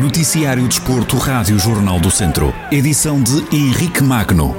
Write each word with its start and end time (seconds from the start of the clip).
Noticiário 0.00 0.66
Desporto, 0.66 1.18
Rádio 1.18 1.58
Jornal 1.58 2.00
do 2.00 2.10
Centro. 2.10 2.54
Edição 2.72 3.22
de 3.22 3.54
Henrique 3.54 4.02
Magno. 4.02 4.56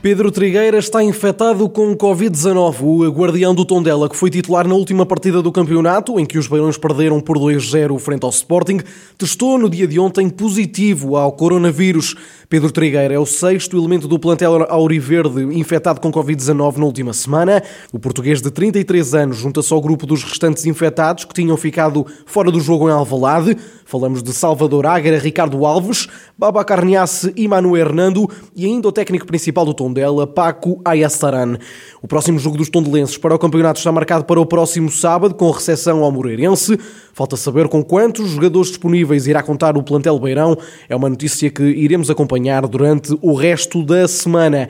Pedro 0.00 0.30
Trigueira 0.30 0.78
está 0.78 1.02
infectado 1.02 1.68
com 1.68 1.96
Covid-19. 1.96 2.82
O 2.82 3.10
guardião 3.10 3.52
do 3.52 3.64
Tondela, 3.64 4.08
que 4.08 4.16
foi 4.16 4.30
titular 4.30 4.66
na 4.68 4.74
última 4.74 5.04
partida 5.04 5.42
do 5.42 5.50
campeonato, 5.50 6.20
em 6.20 6.24
que 6.24 6.38
os 6.38 6.46
Beirões 6.46 6.78
perderam 6.78 7.20
por 7.20 7.36
2-0 7.36 7.98
frente 7.98 8.22
ao 8.22 8.30
Sporting, 8.30 8.78
testou 9.18 9.58
no 9.58 9.68
dia 9.68 9.88
de 9.88 9.98
ontem 9.98 10.30
positivo 10.30 11.16
ao 11.16 11.32
coronavírus. 11.32 12.14
Pedro 12.48 12.72
Trigueira 12.72 13.12
é 13.12 13.18
o 13.18 13.26
sexto 13.26 13.76
elemento 13.76 14.08
do 14.08 14.18
plantel 14.18 14.64
Auriverde 14.70 15.42
infectado 15.54 16.00
com 16.00 16.10
Covid-19 16.10 16.78
na 16.78 16.86
última 16.86 17.12
semana. 17.12 17.62
O 17.92 17.98
português 17.98 18.40
de 18.40 18.50
33 18.50 19.14
anos 19.14 19.36
junta-se 19.36 19.70
ao 19.70 19.82
grupo 19.82 20.06
dos 20.06 20.24
restantes 20.24 20.64
infectados 20.64 21.26
que 21.26 21.34
tinham 21.34 21.58
ficado 21.58 22.06
fora 22.24 22.50
do 22.50 22.58
jogo 22.58 22.88
em 22.88 22.92
Alvalade. 22.92 23.54
Falamos 23.84 24.22
de 24.22 24.32
Salvador 24.32 24.86
Águera, 24.86 25.18
Ricardo 25.18 25.66
Alves, 25.66 26.08
Baba 26.38 26.64
Carniace 26.64 27.32
e 27.36 27.46
Manu 27.46 27.76
Hernando 27.76 28.26
e 28.56 28.64
ainda 28.64 28.88
o 28.88 28.92
técnico 28.92 29.26
principal 29.26 29.66
do 29.66 29.74
Tondela, 29.74 30.26
Paco 30.26 30.80
Ayastaran. 30.86 31.58
O 32.00 32.08
próximo 32.08 32.38
jogo 32.38 32.56
dos 32.56 32.70
tondelenses 32.70 33.18
para 33.18 33.34
o 33.34 33.38
campeonato 33.38 33.78
está 33.78 33.92
marcado 33.92 34.24
para 34.24 34.40
o 34.40 34.46
próximo 34.46 34.90
sábado, 34.90 35.34
com 35.34 35.50
recepção 35.50 36.02
ao 36.02 36.10
Moreirense. 36.10 36.78
Falta 37.12 37.36
saber 37.36 37.68
com 37.68 37.82
quantos 37.82 38.30
jogadores 38.30 38.68
disponíveis 38.68 39.26
irá 39.26 39.42
contar 39.42 39.76
o 39.76 39.82
plantel 39.82 40.18
Beirão. 40.18 40.56
É 40.88 40.94
uma 40.94 41.08
notícia 41.08 41.50
que 41.50 41.62
iremos 41.62 42.08
acompanhar 42.08 42.37
durante 42.68 43.18
o 43.20 43.34
resto 43.34 43.82
da 43.82 44.06
semana. 44.06 44.68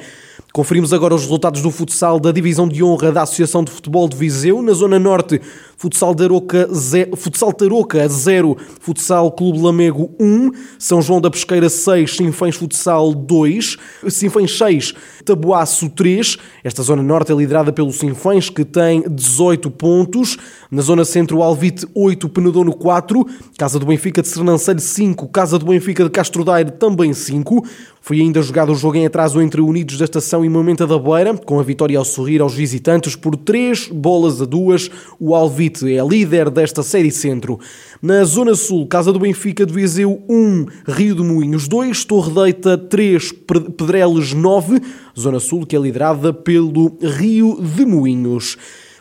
Conferimos 0.53 0.93
agora 0.93 1.15
os 1.15 1.23
resultados 1.23 1.61
do 1.61 1.71
futsal 1.71 2.19
da 2.19 2.33
Divisão 2.33 2.67
de 2.67 2.83
Honra 2.83 3.13
da 3.13 3.23
Associação 3.23 3.63
de 3.63 3.71
Futebol 3.71 4.09
de 4.09 4.17
Viseu. 4.17 4.63
Na 4.63 4.73
Zona 4.73 4.99
Norte, 4.99 5.41
Futsal 5.77 6.13
Tarouca, 6.15 6.69
Futsal 7.17 7.53
Tarouca 7.53 8.09
0, 8.09 8.57
Futsal 8.81 9.31
Clube 9.31 9.61
Lamego 9.61 10.11
1, 10.19 10.51
São 10.77 11.01
João 11.01 11.21
da 11.21 11.31
Pesqueira 11.31 11.69
6, 11.69 12.17
Sinfães 12.17 12.57
Futsal 12.57 13.15
2, 13.15 13.77
Sinfães 14.09 14.59
6, 14.59 14.95
Tabuaço 15.25 15.89
3. 15.91 16.37
Esta 16.65 16.83
Zona 16.83 17.03
Norte 17.03 17.31
é 17.31 17.35
liderada 17.37 17.73
pelo 17.73 17.93
Sinfães, 17.93 18.51
que 18.51 18.65
tem 18.65 19.05
18 19.09 19.71
pontos. 19.71 20.37
Na 20.69 20.83
Zona 20.83 21.05
Centro, 21.05 21.43
Alvite 21.43 21.87
8, 21.95 22.29
Penedono 22.29 22.75
4, 22.75 23.25
Casa 23.57 23.79
do 23.79 23.87
Benfica 23.87 24.21
de 24.21 24.27
Sernancelho 24.27 24.81
5, 24.81 25.29
Casa 25.29 25.59
do 25.59 25.67
Benfica 25.67 26.03
de 26.03 26.11
Castro 26.11 26.45
Daire 26.45 26.73
também 26.73 27.13
5. 27.13 27.58
Foi 28.01 28.21
ainda 28.21 28.41
jogado 28.41 28.73
o 28.73 28.75
jogo 28.75 28.97
em 28.97 29.07
atraso 29.07 29.41
entre 29.43 29.61
Unidos 29.61 29.99
da 29.99 30.05
Estação 30.05 30.45
e 30.45 30.49
Momenta 30.49 30.87
da 30.87 30.99
Beira, 30.99 31.35
com 31.35 31.61
a 31.61 31.63
vitória 31.63 31.99
ao 31.99 32.05
sorrir 32.05 32.41
aos 32.41 32.55
visitantes 32.55 33.15
por 33.15 33.37
3 33.37 33.89
bolas 33.89 34.41
a 34.41 34.45
2. 34.45 34.91
O 35.21 35.35
Alvite 35.35 35.93
é 35.93 36.03
líder 36.03 36.51
desta 36.51 36.83
Série 36.83 37.11
Centro. 37.11 37.59
Na 38.01 38.25
Zona 38.25 38.55
Sul, 38.55 38.87
Casa 38.87 39.13
do 39.13 39.19
Benfica 39.19 39.67
de 39.67 39.73
Viseu 39.73 40.23
1, 40.29 40.67
Rio 40.87 41.15
de 41.17 41.23
Moinhos 41.23 41.69
2, 41.69 42.05
Torre 42.05 42.33
Deita 42.33 42.79
3, 42.79 43.33
Pedreles 43.77 44.33
9. 44.33 44.81
Zona 45.19 45.41
Sul 45.41 45.67
que 45.67 45.77
é 45.77 45.79
liderada 45.79 46.33
pelo 46.33 46.97
Rio 47.03 47.61
de 47.61 47.85
Moinhos. 47.85 48.57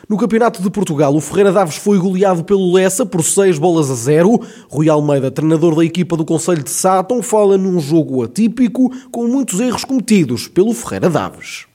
No 0.08 0.16
Campeonato 0.16 0.62
de 0.62 0.70
Portugal, 0.70 1.14
o 1.14 1.20
Ferreira 1.20 1.52
Daves 1.52 1.76
foi 1.76 1.98
goleado 1.98 2.42
pelo 2.42 2.72
Lessa 2.72 3.04
por 3.04 3.22
6 3.22 3.58
bolas 3.58 3.90
a 3.90 3.94
0. 3.94 4.40
Rui 4.70 4.88
Almeida, 4.88 5.30
treinador 5.30 5.76
da 5.76 5.84
equipa 5.84 6.16
do 6.16 6.24
Conselho 6.24 6.62
de 6.62 6.70
Sátão, 6.70 7.22
fala 7.22 7.58
num 7.58 7.78
jogo 7.78 8.22
atípico 8.22 8.90
com 9.10 9.26
muitos 9.26 9.60
erros 9.60 9.84
cometidos 9.84 10.48
pelo 10.48 10.72
Ferreira 10.72 11.10
Daves. 11.10 11.66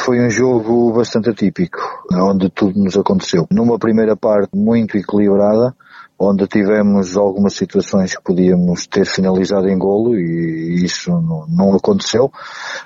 Foi 0.00 0.18
um 0.18 0.30
jogo 0.30 0.94
bastante 0.94 1.28
atípico, 1.28 1.78
onde 2.12 2.48
tudo 2.48 2.82
nos 2.82 2.96
aconteceu. 2.96 3.46
Numa 3.50 3.78
primeira 3.78 4.16
parte 4.16 4.56
muito 4.56 4.96
equilibrada, 4.96 5.76
onde 6.18 6.46
tivemos 6.46 7.16
algumas 7.16 7.54
situações 7.54 8.16
que 8.16 8.22
podíamos 8.22 8.86
ter 8.86 9.04
finalizado 9.04 9.68
em 9.68 9.78
golo 9.78 10.16
e 10.16 10.84
isso 10.84 11.10
não, 11.10 11.46
não 11.48 11.74
aconteceu. 11.74 12.30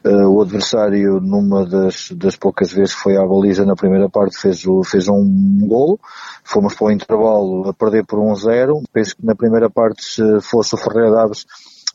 Uh, 0.05 0.29
o 0.29 0.43
adversário, 0.43 1.21
numa 1.21 1.65
das, 1.65 2.11
das 2.13 2.37
poucas 2.37 2.73
vezes 2.73 2.95
que 2.95 3.03
foi 3.03 3.17
à 3.17 3.25
baliza 3.25 3.65
na 3.65 3.77
primeira 3.77 4.09
parte, 4.09 4.37
fez, 4.37 4.67
o, 4.67 4.83
fez 4.83 5.09
um 5.09 5.67
golo. 5.67 5.99
Fomos 6.43 6.75
para 6.75 6.87
o 6.87 6.91
intervalo 6.91 7.69
a 7.69 7.73
perder 7.73 8.05
por 8.05 8.19
1-0. 8.19 8.77
Um 8.77 8.83
Penso 8.93 9.17
que 9.17 9.25
na 9.25 9.35
primeira 9.35 9.71
parte, 9.71 10.03
se 10.03 10.41
fosse 10.41 10.75
o 10.75 10.79
Ferreira 10.79 11.13
Daves 11.13 11.47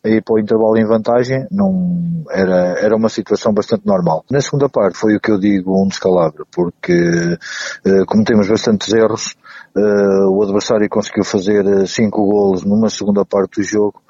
ir 0.05 0.23
para 0.23 0.35
o 0.35 0.39
intervalo 0.39 0.77
em 0.77 0.85
vantagem, 0.85 1.47
não 1.51 2.23
era, 2.29 2.79
era 2.79 2.95
uma 2.95 3.09
situação 3.09 3.53
bastante 3.53 3.85
normal. 3.85 4.23
Na 4.29 4.41
segunda 4.41 4.69
parte 4.69 4.97
foi 4.97 5.15
o 5.15 5.19
que 5.19 5.31
eu 5.31 5.39
digo 5.39 5.81
um 5.81 5.87
descalabro, 5.87 6.47
porque 6.53 6.93
uh, 6.93 8.05
cometemos 8.07 8.47
bastantes 8.47 8.93
erros, 8.93 9.35
uh, 9.75 10.29
o 10.31 10.43
adversário 10.43 10.87
conseguiu 10.89 11.23
fazer 11.23 11.65
eh, 11.65 11.85
cinco 11.85 12.25
golos 12.25 12.63
numa 12.63 12.89
segunda 12.89 13.25
parte 13.25 13.61
do 13.61 13.63
jogo, 13.63 14.01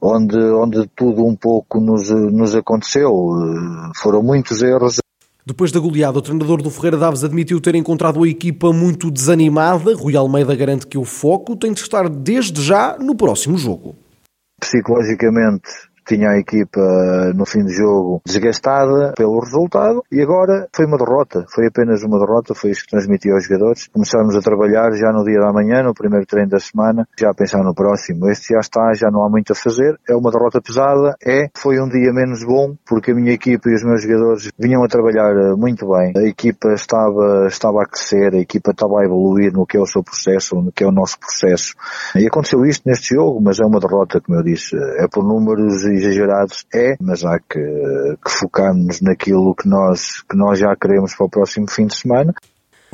onde, 0.00 0.38
onde 0.38 0.86
tudo 0.94 1.24
um 1.24 1.36
pouco 1.36 1.80
nos, 1.80 2.10
nos 2.10 2.54
aconteceu, 2.54 3.10
uh, 3.10 3.90
foram 3.96 4.22
muitos 4.22 4.62
erros, 4.62 4.98
depois 5.46 5.70
da 5.70 5.78
goleada, 5.78 6.18
o 6.18 6.22
treinador 6.22 6.62
do 6.62 6.70
Ferreira 6.70 6.96
Daves 6.96 7.22
admitiu 7.22 7.60
ter 7.60 7.74
encontrado 7.74 8.24
a 8.24 8.26
equipa 8.26 8.72
muito 8.72 9.10
desanimada. 9.10 9.94
Rui 9.94 10.16
Almeida 10.16 10.56
garante 10.56 10.86
que 10.86 10.96
o 10.96 11.04
foco 11.04 11.54
tem 11.54 11.74
de 11.74 11.80
estar 11.80 12.08
desde 12.08 12.62
já 12.62 12.96
no 12.98 13.14
próximo 13.14 13.58
jogo 13.58 13.94
psicologicamente 14.64 15.68
tinha 16.06 16.30
a 16.30 16.38
equipa 16.38 16.80
no 17.34 17.44
fim 17.44 17.62
do 17.62 17.72
jogo 17.72 18.22
desgastada 18.24 19.12
pelo 19.16 19.40
resultado 19.40 20.02
e 20.10 20.20
agora 20.20 20.68
foi 20.74 20.86
uma 20.86 20.98
derrota, 20.98 21.44
foi 21.52 21.66
apenas 21.66 22.02
uma 22.02 22.18
derrota, 22.18 22.54
foi 22.54 22.70
isso 22.70 22.82
que 22.82 22.90
transmiti 22.90 23.30
aos 23.30 23.44
jogadores. 23.44 23.88
Começámos 23.88 24.36
a 24.36 24.40
trabalhar 24.40 24.92
já 24.92 25.12
no 25.12 25.24
dia 25.24 25.40
da 25.40 25.52
manhã, 25.52 25.82
no 25.82 25.94
primeiro 25.94 26.26
treino 26.26 26.50
da 26.50 26.58
semana, 26.58 27.06
já 27.18 27.30
a 27.30 27.34
pensar 27.34 27.62
no 27.62 27.74
próximo. 27.74 28.28
Este 28.28 28.54
já 28.54 28.60
está, 28.60 28.92
já 28.94 29.10
não 29.10 29.24
há 29.24 29.30
muito 29.30 29.52
a 29.52 29.56
fazer, 29.56 29.98
é 30.08 30.14
uma 30.14 30.30
derrota 30.30 30.60
pesada, 30.60 31.14
é, 31.24 31.48
foi 31.56 31.80
um 31.80 31.88
dia 31.88 32.12
menos 32.12 32.44
bom 32.44 32.74
porque 32.86 33.12
a 33.12 33.14
minha 33.14 33.32
equipa 33.32 33.68
e 33.68 33.74
os 33.74 33.84
meus 33.84 34.02
jogadores 34.02 34.50
vinham 34.58 34.84
a 34.84 34.88
trabalhar 34.88 35.32
eh, 35.36 35.54
muito 35.56 35.86
bem. 35.88 36.12
A 36.16 36.26
equipa 36.26 36.72
estava, 36.72 37.46
estava 37.46 37.82
a 37.82 37.86
crescer, 37.86 38.34
a 38.34 38.38
equipa 38.38 38.70
estava 38.70 39.00
a 39.00 39.04
evoluir 39.04 39.52
no 39.52 39.66
que 39.66 39.76
é 39.76 39.80
o 39.80 39.86
seu 39.86 40.02
processo, 40.02 40.56
no 40.56 40.72
que 40.72 40.84
é 40.84 40.86
o 40.86 40.92
nosso 40.92 41.18
processo. 41.18 41.74
E 42.16 42.26
aconteceu 42.26 42.64
isto 42.64 42.88
neste 42.88 43.14
jogo, 43.14 43.40
mas 43.42 43.60
é 43.60 43.64
uma 43.64 43.80
derrota, 43.80 44.20
como 44.20 44.38
eu 44.38 44.42
disse, 44.42 44.76
é 44.98 45.06
por 45.08 45.24
números 45.24 45.84
exagerados, 45.94 46.64
é, 46.74 46.96
mas 47.00 47.24
há 47.24 47.38
que, 47.38 47.58
que 47.58 48.30
focarmos 48.30 49.00
naquilo 49.00 49.54
que 49.54 49.68
nós, 49.68 50.22
que 50.22 50.36
nós 50.36 50.58
já 50.58 50.74
queremos 50.76 51.14
para 51.14 51.26
o 51.26 51.30
próximo 51.30 51.70
fim 51.70 51.86
de 51.86 51.96
semana. 51.96 52.34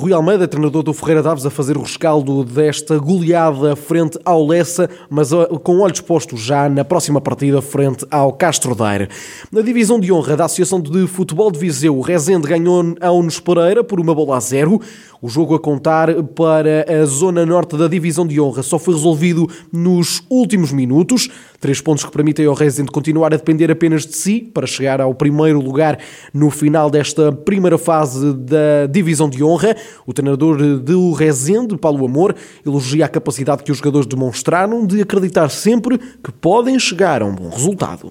Rui 0.01 0.15
Almeida, 0.15 0.49
treinador 0.49 0.83
do 0.83 0.95
Ferreira 0.95 1.23
Daves, 1.23 1.45
a 1.45 1.51
fazer 1.51 1.77
o 1.77 1.83
rescaldo 1.83 2.43
desta 2.43 2.97
goleada 2.97 3.77
frente 3.77 4.19
ao 4.25 4.47
Lessa, 4.47 4.89
mas 5.11 5.29
com 5.63 5.81
olhos 5.81 6.01
postos 6.01 6.41
já 6.41 6.71
na 6.71 6.83
próxima 6.83 7.21
partida 7.21 7.61
frente 7.61 8.07
ao 8.11 8.33
Castro 8.33 8.75
Daire. 8.75 9.11
Na 9.53 9.61
divisão 9.61 10.01
de 10.01 10.11
honra 10.11 10.39
da 10.39 10.47
Associação 10.47 10.81
de 10.81 11.07
Futebol 11.07 11.53
de 11.53 11.59
Viseu, 11.59 11.99
o 11.99 12.01
Rezende 12.01 12.49
ganhou 12.49 12.95
a 12.99 13.13
Unos 13.13 13.39
Pereira 13.41 13.85
por 13.85 14.01
uma 14.01 14.15
bola 14.15 14.39
a 14.39 14.41
zero. 14.41 14.81
O 15.23 15.29
jogo 15.29 15.55
a 15.55 15.61
contar 15.61 16.09
para 16.35 16.87
a 16.89 17.05
zona 17.05 17.45
norte 17.45 17.77
da 17.77 17.87
divisão 17.87 18.27
de 18.27 18.41
honra 18.41 18.63
só 18.63 18.79
foi 18.79 18.95
resolvido 18.95 19.47
nos 19.71 20.23
últimos 20.31 20.73
minutos. 20.73 21.29
Três 21.61 21.79
pontos 21.79 22.05
que 22.05 22.11
permitem 22.11 22.47
ao 22.47 22.55
Rezende 22.55 22.91
continuar 22.91 23.35
a 23.35 23.37
depender 23.37 23.71
apenas 23.71 24.07
de 24.07 24.17
si 24.17 24.41
para 24.41 24.67
chegar 24.67 24.99
ao 24.99 25.15
primeiro 25.15 25.61
lugar 25.61 25.99
no 26.33 26.49
final 26.49 26.89
desta 26.89 27.31
primeira 27.31 27.77
fase 27.77 28.33
da 28.33 28.87
divisão 28.91 29.29
de 29.29 29.45
honra. 29.45 29.77
O 30.07 30.15
treinador 30.15 30.57
do 30.79 31.13
Rezende, 31.13 31.77
Paulo 31.77 32.07
Amor, 32.07 32.35
elogia 32.65 33.05
a 33.05 33.09
capacidade 33.09 33.63
que 33.63 33.71
os 33.71 33.77
jogadores 33.77 34.07
demonstraram 34.07 34.87
de 34.87 35.03
acreditar 35.03 35.51
sempre 35.51 35.99
que 35.99 36.33
podem 36.33 36.79
chegar 36.79 37.21
a 37.21 37.27
um 37.27 37.35
bom 37.35 37.51
resultado 37.51 38.11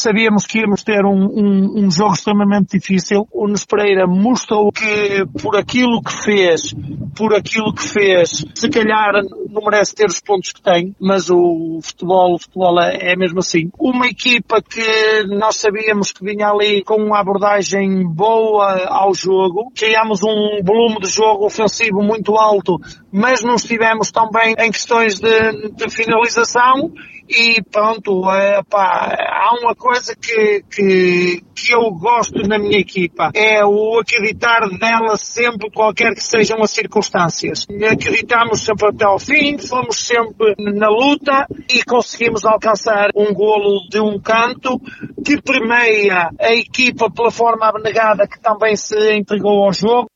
sabíamos 0.00 0.46
que 0.46 0.60
íamos 0.60 0.82
ter 0.82 1.04
um, 1.04 1.26
um, 1.26 1.84
um, 1.84 1.90
jogo 1.90 2.14
extremamente 2.14 2.78
difícil. 2.78 3.26
O 3.32 3.46
Nunes 3.46 3.64
Pereira 3.64 4.06
mostrou 4.06 4.70
que 4.72 5.24
por 5.40 5.56
aquilo 5.56 6.02
que 6.02 6.12
fez, 6.12 6.74
por 7.16 7.34
aquilo 7.34 7.72
que 7.72 7.82
fez, 7.82 8.44
se 8.54 8.68
calhar 8.68 9.12
não 9.48 9.62
merece 9.62 9.94
ter 9.94 10.06
os 10.06 10.20
pontos 10.20 10.52
que 10.52 10.62
tem, 10.62 10.94
mas 11.00 11.30
o 11.30 11.80
futebol, 11.82 12.34
o 12.34 12.38
futebol 12.38 12.80
é, 12.80 13.12
é 13.12 13.16
mesmo 13.16 13.40
assim. 13.40 13.70
Uma 13.78 14.06
equipa 14.06 14.62
que 14.62 15.24
nós 15.28 15.56
sabíamos 15.56 16.12
que 16.12 16.24
vinha 16.24 16.48
ali 16.48 16.82
com 16.84 16.96
uma 16.96 17.20
abordagem 17.20 18.06
boa 18.06 18.86
ao 18.88 19.14
jogo, 19.14 19.72
criámos 19.74 20.22
um 20.22 20.60
volume 20.62 21.00
de 21.00 21.08
jogo 21.08 21.46
ofensivo 21.46 22.02
muito 22.02 22.36
alto, 22.36 22.78
mas 23.12 23.42
não 23.42 23.56
estivemos 23.56 24.10
tão 24.10 24.30
bem 24.30 24.54
em 24.58 24.70
questões 24.70 25.18
de, 25.18 25.70
de 25.72 25.90
finalização 25.90 26.92
e 27.28 27.62
pronto, 27.62 28.30
é, 28.30 28.62
pá, 28.62 29.14
há 29.28 29.54
uma 29.60 29.74
coisa 29.74 30.14
que, 30.16 30.62
que, 30.70 31.42
que 31.54 31.74
eu 31.74 31.90
gosto 31.90 32.40
na 32.48 32.58
minha 32.58 32.78
equipa, 32.78 33.30
é 33.34 33.64
o 33.64 33.98
acreditar 33.98 34.68
nela 34.80 35.16
sempre, 35.16 35.70
qualquer 35.70 36.14
que 36.14 36.22
sejam 36.22 36.62
as 36.62 36.70
circunstâncias. 36.70 37.66
Acreditamos 37.90 38.60
sempre 38.60 38.88
até 38.88 39.04
ao 39.04 39.18
fim, 39.18 39.58
fomos 39.58 40.06
sempre 40.06 40.54
na 40.58 40.88
luta 40.88 41.46
e 41.68 41.82
conseguimos 41.84 42.44
alcançar 42.44 43.10
um 43.14 43.32
golo 43.34 43.88
de 43.90 44.00
um 44.00 44.18
canto 44.18 44.80
que 45.24 45.40
permeia 45.42 46.30
a 46.40 46.52
equipa 46.54 47.10
pela 47.10 47.30
forma 47.30 47.66
abnegada 47.66 48.26
que 48.26 48.40
também 48.40 48.76
se 48.76 48.96
entregou 49.14 49.64
ao 49.64 49.72
jogo. 49.72 50.08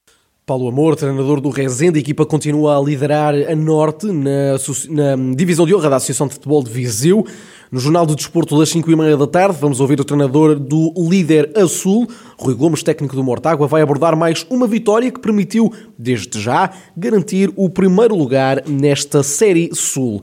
Paulo 0.44 0.66
Amor, 0.66 0.96
treinador 0.96 1.40
do 1.40 1.50
Rezende, 1.50 1.98
a 1.98 2.00
equipa 2.00 2.26
continua 2.26 2.76
a 2.76 2.80
liderar 2.82 3.32
a 3.32 3.54
Norte 3.54 4.06
na, 4.06 4.56
na, 4.88 5.34
divisão 5.36 5.64
de 5.64 5.72
honra 5.72 5.88
da 5.88 5.96
Associação 5.96 6.26
de 6.26 6.34
Futebol 6.34 6.64
de 6.64 6.70
Viseu. 6.70 7.24
No 7.70 7.78
Jornal 7.78 8.04
do 8.04 8.16
Desporto 8.16 8.58
das 8.58 8.68
5 8.70 8.90
e 8.90 8.96
meia 8.96 9.16
da 9.16 9.28
tarde, 9.28 9.56
vamos 9.60 9.78
ouvir 9.78 10.00
o 10.00 10.04
treinador 10.04 10.58
do 10.58 10.92
líder 11.08 11.52
a 11.56 11.68
Sul, 11.68 12.08
Rui 12.36 12.54
Gomes, 12.54 12.82
técnico 12.82 13.14
do 13.14 13.22
Mortágua, 13.22 13.68
vai 13.68 13.82
abordar 13.82 14.16
mais 14.16 14.44
uma 14.50 14.66
vitória 14.66 15.12
que 15.12 15.20
permitiu, 15.20 15.72
desde 15.96 16.40
já, 16.40 16.72
garantir 16.96 17.52
o 17.54 17.70
primeiro 17.70 18.16
lugar 18.16 18.64
nesta 18.66 19.22
Série 19.22 19.70
Sul. 19.72 20.20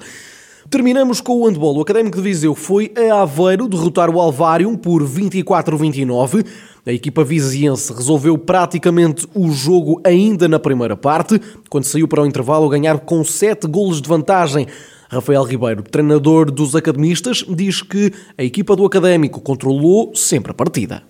Terminamos 0.69 1.19
com 1.19 1.41
o 1.41 1.47
handball. 1.47 1.77
O 1.77 1.81
Académico 1.81 2.17
de 2.17 2.21
Viseu 2.21 2.53
foi 2.53 2.93
a 2.95 3.23
Aveiro 3.23 3.67
derrotar 3.67 4.07
o 4.07 4.19
Alvário 4.19 4.77
por 4.77 5.01
24-29. 5.03 6.45
A 6.85 6.91
equipa 6.91 7.23
viziense 7.23 7.91
resolveu 7.91 8.37
praticamente 8.37 9.27
o 9.33 9.49
jogo 9.51 9.99
ainda 10.05 10.47
na 10.47 10.59
primeira 10.59 10.95
parte, 10.95 11.41
quando 11.69 11.85
saiu 11.85 12.07
para 12.07 12.21
o 12.21 12.25
intervalo 12.25 12.69
ganhar 12.69 12.99
com 12.99 13.23
7 13.23 13.65
golos 13.67 13.99
de 13.99 14.07
vantagem. 14.07 14.67
Rafael 15.09 15.43
Ribeiro, 15.43 15.81
treinador 15.81 16.51
dos 16.51 16.75
academistas, 16.75 17.43
diz 17.49 17.81
que 17.81 18.13
a 18.37 18.43
equipa 18.43 18.75
do 18.75 18.85
Académico 18.85 19.41
controlou 19.41 20.13
sempre 20.13 20.51
a 20.51 20.53
partida. 20.53 21.01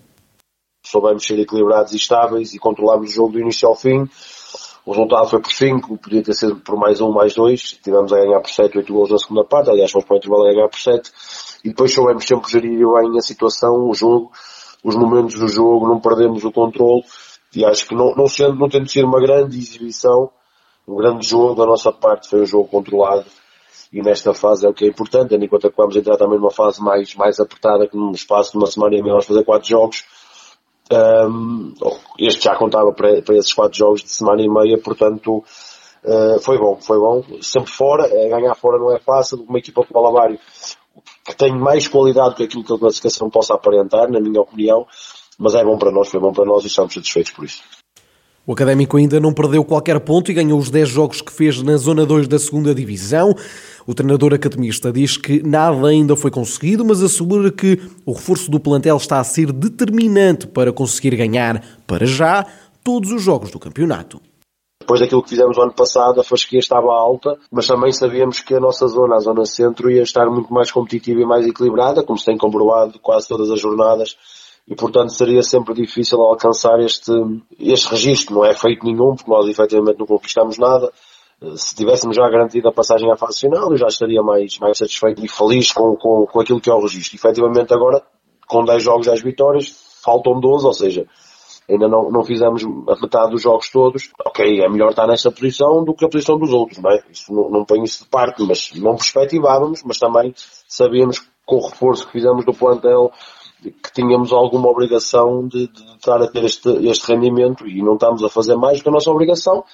Soubemos 0.86 1.26
ser 1.26 1.38
equilibrados 1.38 1.92
e 1.92 1.96
estáveis 1.96 2.54
e 2.54 2.58
controlámos 2.58 3.10
o 3.10 3.14
jogo 3.14 3.32
do 3.32 3.40
início 3.40 3.68
ao 3.68 3.76
fim 3.76 4.08
o 4.84 4.92
resultado 4.92 5.28
foi 5.28 5.40
por 5.40 5.52
5, 5.52 5.98
podia 5.98 6.22
ter 6.22 6.32
sido 6.32 6.56
por 6.56 6.76
mais 6.76 7.00
um, 7.00 7.12
mais 7.12 7.34
dois. 7.34 7.78
Tivemos 7.82 8.12
a 8.12 8.16
ganhar 8.16 8.40
por 8.40 8.50
7, 8.50 8.78
8 8.78 8.92
gols 8.92 9.10
na 9.10 9.18
segunda 9.18 9.44
parte. 9.44 9.70
Aliás, 9.70 9.90
fomos 9.90 10.06
para 10.06 10.14
o 10.14 10.18
intervalo 10.18 10.46
a 10.46 10.52
ganhar 10.52 10.68
por 10.68 10.78
7. 10.78 11.10
E 11.64 11.68
depois 11.68 11.92
soubemos 11.92 12.24
sempre 12.24 12.50
gerir 12.50 12.78
bem 12.78 13.18
a 13.18 13.20
situação, 13.20 13.88
o 13.88 13.94
jogo, 13.94 14.32
os 14.82 14.96
momentos 14.96 15.38
do 15.38 15.48
jogo, 15.48 15.86
não 15.86 16.00
perdemos 16.00 16.42
o 16.44 16.50
controle. 16.50 17.04
E 17.54 17.64
acho 17.64 17.86
que 17.86 17.94
não, 17.94 18.14
não, 18.14 18.26
sendo, 18.26 18.54
não 18.54 18.68
tendo 18.68 18.88
sido 18.88 19.06
uma 19.06 19.20
grande 19.20 19.58
exibição, 19.58 20.30
um 20.88 20.96
grande 20.96 21.28
jogo 21.28 21.54
da 21.54 21.66
nossa 21.66 21.92
parte, 21.92 22.28
foi 22.28 22.42
um 22.42 22.46
jogo 22.46 22.68
controlado. 22.68 23.26
E 23.92 24.00
nesta 24.00 24.32
fase 24.32 24.64
é 24.64 24.68
o 24.68 24.72
que 24.72 24.84
é 24.84 24.88
importante, 24.88 25.34
em 25.34 25.48
conta 25.48 25.68
que 25.68 25.76
vamos 25.76 25.96
entrar 25.96 26.16
também 26.16 26.38
numa 26.38 26.50
fase 26.50 26.80
mais, 26.80 27.14
mais 27.16 27.40
apertada, 27.40 27.88
que 27.88 27.96
num 27.96 28.12
espaço 28.12 28.52
de 28.52 28.58
uma 28.58 28.68
semana 28.68 28.94
e 28.94 29.02
meia 29.02 29.12
vamos 29.12 29.26
fazer 29.26 29.44
quatro 29.44 29.68
jogos 29.68 30.04
um, 30.92 31.74
este 32.18 32.44
já 32.44 32.56
contava 32.56 32.92
para, 32.92 33.22
para 33.22 33.36
esses 33.36 33.52
quatro 33.52 33.78
jogos 33.78 34.02
de 34.02 34.10
semana 34.10 34.42
e 34.42 34.48
meia, 34.48 34.78
portanto 34.78 35.44
uh, 36.04 36.40
foi 36.40 36.58
bom, 36.58 36.78
foi 36.80 36.98
bom. 36.98 37.22
Sempre 37.40 37.70
fora, 37.70 38.06
é, 38.06 38.28
ganhar 38.28 38.54
fora 38.54 38.78
não 38.78 38.94
é 38.94 38.98
fácil. 38.98 39.44
Uma 39.48 39.58
equipa 39.58 39.84
como 39.84 40.08
o 40.08 40.38
que 41.24 41.36
tem 41.36 41.56
mais 41.56 41.86
qualidade 41.86 42.30
do 42.30 42.36
que 42.36 42.44
aquilo 42.44 42.64
que 42.64 42.72
a 42.72 42.78
classificação 42.78 43.30
possa 43.30 43.54
aparentar, 43.54 44.10
na 44.10 44.20
minha 44.20 44.40
opinião, 44.40 44.86
mas 45.38 45.54
é 45.54 45.64
bom 45.64 45.78
para 45.78 45.92
nós, 45.92 46.08
foi 46.08 46.20
bom 46.20 46.32
para 46.32 46.44
nós 46.44 46.64
e 46.64 46.66
estamos 46.66 46.92
satisfeitos 46.92 47.32
por 47.32 47.44
isso. 47.44 47.62
O 48.50 48.52
Académico 48.52 48.96
ainda 48.96 49.20
não 49.20 49.32
perdeu 49.32 49.64
qualquer 49.64 50.00
ponto 50.00 50.28
e 50.28 50.34
ganhou 50.34 50.58
os 50.58 50.70
10 50.70 50.88
jogos 50.88 51.22
que 51.22 51.30
fez 51.32 51.62
na 51.62 51.76
Zona 51.76 52.04
2 52.04 52.26
da 52.26 52.36
segunda 52.36 52.74
Divisão. 52.74 53.32
O 53.86 53.94
treinador 53.94 54.34
academista 54.34 54.90
diz 54.90 55.16
que 55.16 55.40
nada 55.40 55.86
ainda 55.86 56.16
foi 56.16 56.32
conseguido, 56.32 56.84
mas 56.84 57.00
assegura 57.00 57.52
que 57.52 57.80
o 58.04 58.10
reforço 58.10 58.50
do 58.50 58.58
plantel 58.58 58.96
está 58.96 59.20
a 59.20 59.24
ser 59.24 59.52
determinante 59.52 60.48
para 60.48 60.72
conseguir 60.72 61.14
ganhar, 61.14 61.64
para 61.86 62.04
já, 62.04 62.44
todos 62.82 63.12
os 63.12 63.22
jogos 63.22 63.52
do 63.52 63.58
campeonato. 63.60 64.20
Depois 64.80 64.98
daquilo 64.98 65.22
que 65.22 65.28
fizemos 65.28 65.56
o 65.56 65.62
ano 65.62 65.72
passado, 65.72 66.20
a 66.20 66.24
fasquia 66.24 66.58
estava 66.58 66.92
alta, 66.92 67.38
mas 67.52 67.68
também 67.68 67.92
sabíamos 67.92 68.40
que 68.40 68.56
a 68.56 68.58
nossa 68.58 68.88
zona, 68.88 69.14
a 69.14 69.20
zona 69.20 69.44
centro, 69.44 69.88
ia 69.88 70.02
estar 70.02 70.28
muito 70.28 70.52
mais 70.52 70.72
competitiva 70.72 71.20
e 71.20 71.24
mais 71.24 71.46
equilibrada, 71.46 72.02
como 72.02 72.18
se 72.18 72.24
tem 72.24 72.36
comprovado 72.36 72.98
quase 72.98 73.28
todas 73.28 73.48
as 73.48 73.60
jornadas 73.60 74.16
e 74.70 74.76
portanto 74.76 75.12
seria 75.12 75.42
sempre 75.42 75.74
difícil 75.74 76.22
alcançar 76.22 76.78
este, 76.78 77.10
este 77.58 77.88
registro. 77.88 78.36
Não 78.36 78.44
é 78.44 78.54
feito 78.54 78.86
nenhum, 78.86 79.16
porque 79.16 79.28
nós 79.28 79.48
efetivamente 79.48 79.98
não 79.98 80.06
conquistamos 80.06 80.58
nada. 80.58 80.92
Se 81.56 81.74
tivéssemos 81.74 82.14
já 82.14 82.28
garantido 82.30 82.68
a 82.68 82.72
passagem 82.72 83.10
à 83.10 83.16
fase 83.16 83.40
final, 83.40 83.72
eu 83.72 83.76
já 83.76 83.88
estaria 83.88 84.22
mais, 84.22 84.56
mais 84.58 84.78
satisfeito 84.78 85.24
e 85.24 85.28
feliz 85.28 85.72
com, 85.72 85.96
com, 85.96 86.24
com 86.24 86.40
aquilo 86.40 86.60
que 86.60 86.70
é 86.70 86.72
o 86.72 86.80
registro. 86.80 87.16
Efetivamente 87.16 87.74
agora, 87.74 88.00
com 88.46 88.64
10 88.64 88.80
jogos, 88.80 89.06
10 89.08 89.22
vitórias, 89.22 89.74
faltam 90.04 90.38
12, 90.38 90.64
ou 90.64 90.72
seja, 90.72 91.06
ainda 91.68 91.88
não, 91.88 92.08
não 92.08 92.22
fizemos 92.22 92.62
a 92.62 92.94
metade 93.00 93.32
dos 93.32 93.42
jogos 93.42 93.68
todos. 93.70 94.12
Ok, 94.24 94.60
é 94.60 94.68
melhor 94.68 94.90
estar 94.90 95.08
nessa 95.08 95.32
posição 95.32 95.82
do 95.82 95.94
que 95.94 96.04
a 96.04 96.08
posição 96.08 96.38
dos 96.38 96.52
outros, 96.52 96.78
não 96.78 96.92
é? 96.92 97.02
Isso 97.10 97.34
não, 97.34 97.50
não 97.50 97.64
ponho 97.64 97.82
isso 97.82 98.04
de 98.04 98.08
parte, 98.08 98.40
mas 98.46 98.70
não 98.76 98.94
perspectivávamos, 98.94 99.82
mas 99.82 99.98
também 99.98 100.32
sabíamos 100.68 101.18
que 101.18 101.26
com 101.50 101.56
o 101.56 101.66
reforço 101.66 102.06
que 102.06 102.12
fizemos 102.12 102.44
do 102.44 102.54
plantel, 102.54 103.10
que 103.62 103.92
tínhamos 103.92 104.32
alguma 104.32 104.68
obrigação 104.68 105.46
de, 105.46 105.68
de, 105.68 105.82
estar 105.96 106.20
a 106.22 106.26
ter 106.26 106.44
este, 106.44 106.68
este 106.86 107.12
rendimento 107.12 107.66
e 107.66 107.82
não 107.82 107.94
estamos 107.94 108.22
a 108.24 108.28
fazer 108.28 108.56
mais 108.56 108.78
do 108.78 108.82
que 108.82 108.88
a 108.88 108.92
nossa 108.92 109.10
obrigação. 109.10 109.64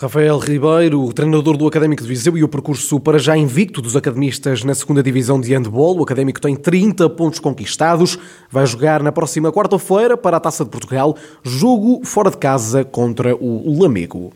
Rafael 0.00 0.38
Ribeiro, 0.38 1.12
treinador 1.12 1.56
do 1.56 1.66
Académico 1.66 2.02
de 2.02 2.08
Viseu 2.08 2.38
e 2.38 2.44
o 2.44 2.48
percurso 2.48 3.00
para 3.00 3.18
já 3.18 3.36
invicto 3.36 3.82
dos 3.82 3.96
academistas 3.96 4.62
na 4.62 4.72
segunda 4.72 5.02
divisão 5.02 5.40
de 5.40 5.52
handball. 5.52 5.98
O 5.98 6.04
Académico 6.04 6.40
tem 6.40 6.54
30 6.54 7.10
pontos 7.10 7.40
conquistados, 7.40 8.16
vai 8.48 8.64
jogar 8.64 9.02
na 9.02 9.10
próxima 9.10 9.50
quarta-feira 9.50 10.16
para 10.16 10.36
a 10.36 10.40
Taça 10.40 10.64
de 10.64 10.70
Portugal, 10.70 11.16
jogo 11.42 12.00
fora 12.04 12.30
de 12.30 12.36
casa 12.36 12.84
contra 12.84 13.34
o 13.34 13.82
Lamego. 13.82 14.32